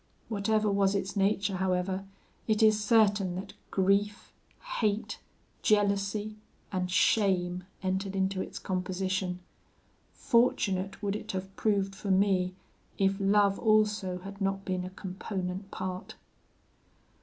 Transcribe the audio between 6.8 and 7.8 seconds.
shame